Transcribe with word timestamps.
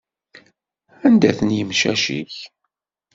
Anda-ten 1.05 1.49
yimcac-ik? 1.57 2.35